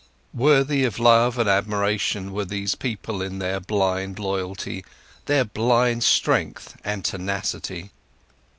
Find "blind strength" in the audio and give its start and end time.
5.45-6.75